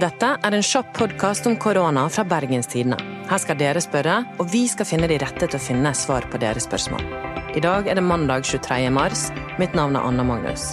[0.00, 2.96] Dette er en kjapp podkast om korona fra Bergenstidene.
[3.28, 6.40] Her skal dere spørre, og vi skal finne de rette til å finne svar på
[6.40, 7.04] deres spørsmål.
[7.52, 8.88] I dag er det mandag 23.
[8.88, 9.26] mars.
[9.60, 10.70] Mitt navn er Anna Magnus.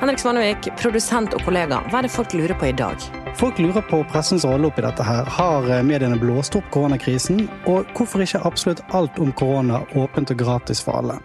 [0.00, 3.04] Henrik Svanevik, produsent og kollega, hva er det folk lurer på i dag?
[3.36, 5.28] Folk lurer på pressens rolle oppi dette her.
[5.28, 7.44] Har mediene blåst opp koronakrisen?
[7.68, 11.20] Og hvorfor ikke absolutt alt om korona åpent og gratis for alle?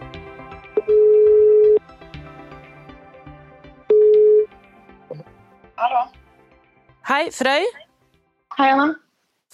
[7.08, 7.64] Hei, Frøy.
[8.58, 8.90] Hei, Anna.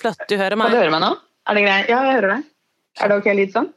[0.02, 0.72] Flott, du hører meg.
[0.72, 1.10] Kan du høre meg nå?
[1.46, 1.90] Er det greit?
[1.92, 2.46] Ja, jeg hører deg.
[2.98, 3.68] Er det ok lyd sånn?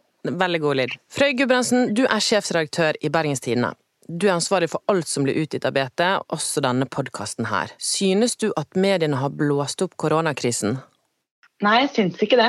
[0.40, 0.94] Veldig god lyd.
[1.12, 3.74] Frøy Gudbrandsen, du er sjefsredaktør i Bergenstidene.
[4.08, 7.74] Du er ansvarlig for alt som blir utgitt av BT, også denne podkasten her.
[7.76, 10.78] Synes du at mediene har blåst opp koronakrisen?
[11.66, 12.48] Nei, jeg syns ikke det.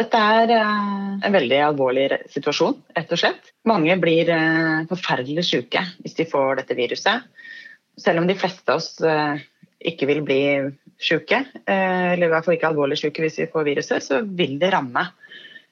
[0.00, 3.54] Dette er eh, en veldig alvorlig situasjon, rett og slett.
[3.70, 7.30] Mange blir eh, forferdelig syke hvis de får dette viruset.
[8.02, 9.46] Selv om de fleste av oss eh,
[9.88, 10.40] ikke vil bli
[11.02, 14.58] syke, eh, eller i hvert fall ikke alvorlig syke hvis vi får viruset, så vil
[14.60, 15.04] det ramme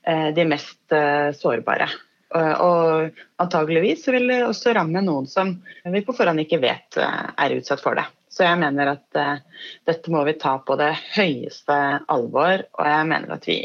[0.03, 1.91] eh, de mest eh, sårbare.
[2.31, 5.49] Og, antageligvis vil det også ramme noen som
[5.83, 8.05] vi på forhånd ikke vet er utsatt for det.
[8.31, 9.19] Så jeg mener at
[9.91, 13.59] dette må vi ta på det høyeste alvor, og jeg mener at vi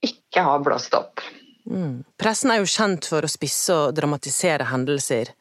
[0.00, 1.20] ikke har blåst opp.
[1.68, 2.00] Mm.
[2.16, 5.34] Pressen er jo kjent for å spisse og dramatisere hendelser.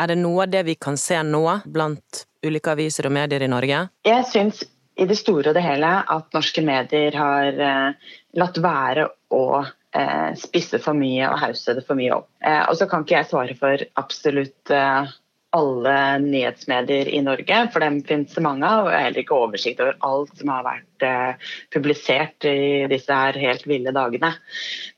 [0.00, 3.50] Er det noe av det vi kan se nå blant ulike aviser og medier i
[3.50, 3.86] Norge?
[4.06, 4.64] Jeg syns
[4.98, 10.30] i det store og det hele at norske medier har eh, latt være å eh,
[10.38, 12.28] spisse for mye og hause det for mye opp.
[12.42, 15.14] Eh, og så kan ikke jeg svare for absolutt eh,
[15.54, 18.86] alle nyhetsmedier i Norge, for dem finnes det mange av.
[18.86, 22.58] Og jeg har heller ikke oversikt over alt som har vært eh, publisert i
[22.90, 24.32] disse her helt ville dagene.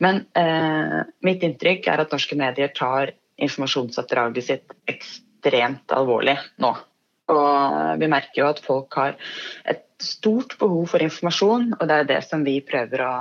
[0.05, 6.73] Men eh, mitt inntrykk er at norske medier tar informasjonsoppdraget sitt ekstremt alvorlig nå.
[7.33, 9.17] Og vi merker jo at folk har
[9.67, 13.15] et stort behov for informasjon, og det er det som vi prøver å,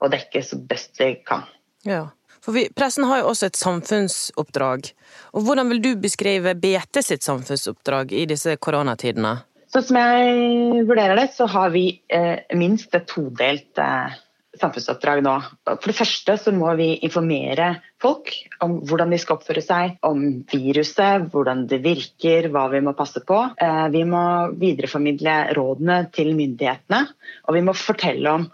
[0.00, 1.46] å dekke så best vi kan.
[1.86, 2.08] Ja.
[2.40, 4.90] For vi, pressen har jo også et samfunnsoppdrag.
[5.36, 9.34] Og hvordan vil du beskrive BT sitt samfunnsoppdrag i disse koronatidene?
[9.70, 14.16] Sånn som jeg vurderer det, så har vi eh, minst et todelt eh,
[14.60, 15.36] samfunnsoppdrag nå.
[15.70, 18.32] For det første så må vi informere folk
[18.64, 23.22] om hvordan de skal oppføre seg, om viruset, hvordan det virker, hva vi må passe
[23.26, 23.40] på.
[23.60, 24.24] Eh, vi må
[24.60, 27.06] videreformidle rådene til myndighetene,
[27.48, 28.46] og vi må fortelle om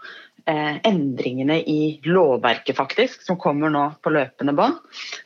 [0.47, 4.79] eh, endringene i lovverket faktisk, som kommer nå på løpende bånd.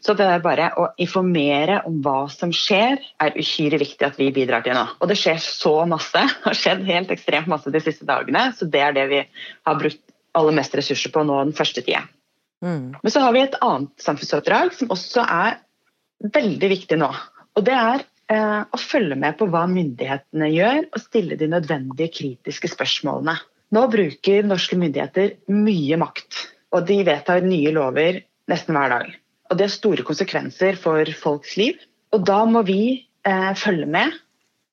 [0.03, 4.31] Så det er bare å informere om hva som skjer, er uhyre viktig at vi
[4.35, 4.85] bidrar til nå.
[4.99, 6.27] Og det skjer så masse.
[6.41, 9.19] Det har skjedd helt ekstremt masse de siste dagene, så det er det vi
[9.67, 10.01] har brukt
[10.37, 12.05] aller mest ressurser på nå den første tida.
[12.63, 12.93] Mm.
[13.01, 15.59] Men så har vi et annet samfunnsoppdrag som også er
[16.33, 17.09] veldig viktig nå.
[17.57, 22.13] Og det er eh, å følge med på hva myndighetene gjør, og stille de nødvendige
[22.13, 23.35] kritiske spørsmålene.
[23.71, 28.21] Nå bruker norske myndigheter mye makt, og de vedtar nye lover
[28.51, 29.13] nesten hver dag.
[29.51, 31.79] Og det har store konsekvenser for folks liv.
[32.15, 32.81] Og da må vi
[33.27, 34.15] eh, følge med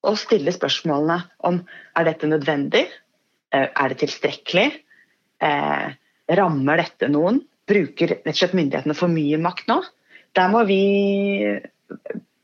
[0.06, 1.62] og stille spørsmålene om
[1.98, 2.84] er dette nødvendig,
[3.54, 4.66] Eh, er det tilstrekkelig,
[5.44, 5.88] eh,
[6.38, 7.40] rammer dette noen?
[7.68, 9.80] Bruker rett og slett myndighetene for mye makt nå?
[10.36, 10.82] Der må vi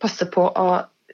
[0.01, 0.69] passe på å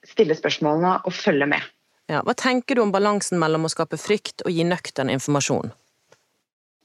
[0.06, 1.66] stille spørsmålene og følge med.
[2.10, 2.24] Ja.
[2.26, 5.70] Hva tenker du om balansen mellom å skape frykt og gi nøktern informasjon?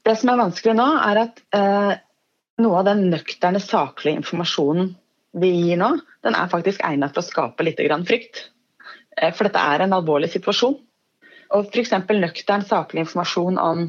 [0.06, 1.94] Det som er vanskelig nå, er at eh,
[2.62, 4.92] noe av den nøkterne, saklige informasjonen
[5.36, 8.46] vi gir nå, den er faktisk egnet til å skape litt grann frykt.
[9.18, 10.78] Eh, for dette er en alvorlig situasjon.
[11.56, 11.92] Og f.eks.
[12.14, 13.88] nøktern, saklig informasjon om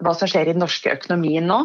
[0.00, 1.60] hva som skjer i den norske økonomien nå,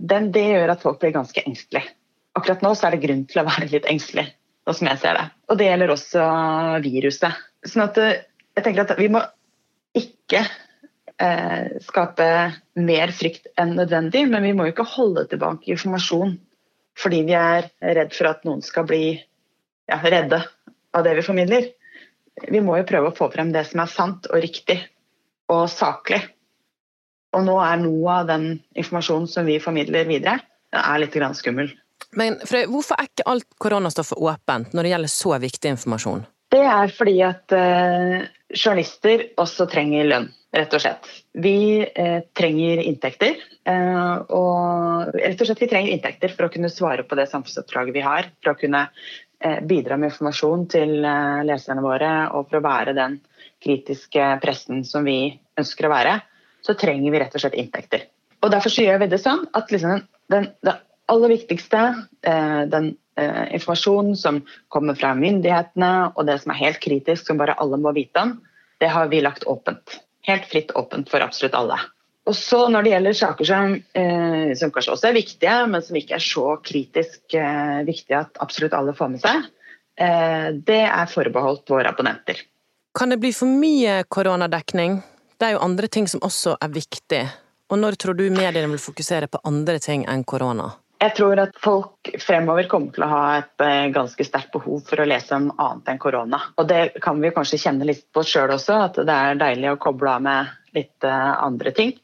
[0.00, 1.92] den, det gjør at folk blir ganske engstelige.
[2.38, 4.28] Akkurat nå er det grunn til å være litt engstelig,
[4.64, 5.26] sånn som jeg ser det.
[5.50, 6.26] Og det gjelder også
[6.84, 7.40] viruset.
[7.66, 8.20] Sånn at eh,
[8.56, 9.22] jeg tenker at vi må
[9.98, 10.44] ikke
[11.20, 12.28] eh, skape
[12.80, 16.38] mer frykt enn nødvendig, men vi må jo ikke holde tilbake informasjon
[17.00, 20.42] fordi vi er redd for at noen skal bli ja, redde
[20.92, 21.70] av det vi formidler.
[22.50, 24.76] Vi må jo prøve å få frem det som er sant og riktig
[25.50, 26.20] og saklig.
[27.36, 28.48] Og nå er noe av den
[28.78, 30.40] informasjonen som vi formidler videre,
[30.74, 31.70] er litt grann skummel.
[32.18, 36.26] Men Frøy, hvorfor er ikke alt koronastoffet åpent når det gjelder så viktig informasjon?
[36.50, 41.06] Det er fordi at eh, journalister også trenger lønn, rett og slett.
[41.38, 43.38] Vi eh, trenger inntekter.
[43.70, 47.94] Eh, og rett og slett vi trenger inntekter for å kunne svare på det samfunnsoppdraget
[47.94, 48.32] vi har.
[48.42, 52.96] For å kunne eh, bidra med informasjon til eh, leserne våre og for å være
[52.98, 53.20] den
[53.62, 55.20] kritiske pressen som vi
[55.60, 56.18] ønsker å være.
[56.66, 58.06] Så trenger vi rett og slett inntekter.
[58.40, 60.02] Og derfor så gjør vi det sånn at liksom
[60.32, 60.76] den, det
[61.10, 61.80] aller viktigste,
[62.22, 64.42] eh, den eh, informasjonen som
[64.72, 68.36] kommer fra myndighetene, og det som er helt kritisk, som bare alle må vite om,
[68.80, 70.00] det har vi lagt åpent.
[70.28, 71.80] Helt fritt åpent for absolutt alle.
[72.28, 75.96] Og så Når det gjelder saker som, eh, som, kanskje også er viktige, men som
[75.96, 77.36] ikke er så kritisk
[77.88, 79.48] viktige at absolutt alle får med seg,
[80.00, 82.38] det er forbeholdt våre abonnenter.
[82.96, 85.02] Kan det bli for mye koronadekning?
[85.40, 87.22] Det er jo andre ting som også er viktig.
[87.72, 90.66] Og når tror du mediene vil fokusere på andre ting enn korona?
[91.00, 95.00] Jeg tror at folk fremover kommer til å ha et eh, ganske sterkt behov for
[95.00, 96.42] å lese om annet enn korona.
[96.60, 99.80] Og det kan vi kanskje kjenne litt på sjøl også, at det er deilig å
[99.80, 101.94] koble av med litt eh, andre ting.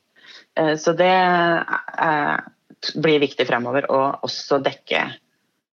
[0.56, 1.12] Eh, så det
[2.96, 5.04] blir viktig fremover å også dekke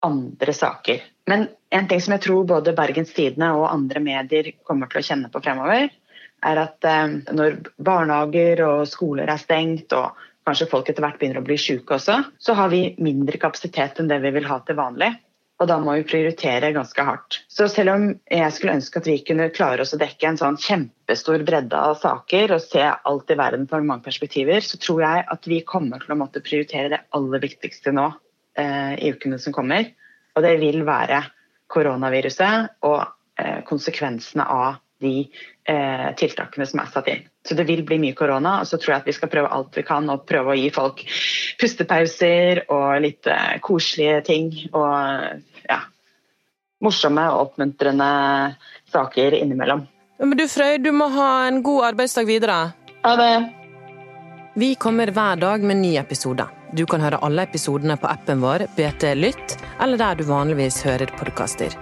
[0.09, 1.05] andre saker.
[1.29, 5.05] Men en ting som jeg tror både Bergens Tidende og andre medier kommer til å
[5.11, 5.91] kjenne på fremover,
[6.45, 6.85] er at
[7.29, 10.17] når barnehager og skoler er stengt og
[10.47, 14.09] kanskje folk etter hvert begynner å bli syke også, så har vi mindre kapasitet enn
[14.09, 15.13] det vi vil ha til vanlig.
[15.61, 17.37] Og da må vi prioritere ganske hardt.
[17.51, 20.57] Så selv om jeg skulle ønske at vi kunne klare oss å dekke en sånn
[20.57, 25.27] kjempestor bredde av saker og se alt i verden fra mange perspektiver, så tror jeg
[25.35, 28.07] at vi kommer til å måtte prioritere det aller viktigste nå
[28.57, 29.85] eh, i ukene som kommer.
[30.33, 31.21] Og det vil være
[31.71, 33.03] koronaviruset og
[33.37, 37.23] eh, konsekvensene av de eh, tiltakene som er satt inn.
[37.47, 39.77] Så det vil bli mye korona, og så tror jeg at vi skal prøve alt
[39.77, 41.01] vi kan og prøve å gi folk
[41.61, 44.51] pustepauser og litt eh, koselige ting.
[44.71, 45.79] Og ja,
[46.85, 48.11] morsomme og oppmuntrende
[48.91, 49.87] saker innimellom.
[50.21, 52.61] Men du Frøy, du må ha en god arbeidsdag videre.
[53.01, 53.33] Ha det.
[54.53, 56.45] Vi kommer hver dag med ny episode.
[56.77, 61.11] Du kan høre alle episodene på appen vår BT Lytt, eller der du vanligvis hører
[61.17, 61.73] podkaster.